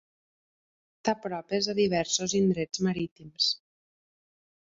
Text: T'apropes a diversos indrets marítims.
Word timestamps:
T'apropes 1.09 1.67
a 1.73 1.75
diversos 1.81 2.35
indrets 2.41 2.83
marítims. 2.87 3.51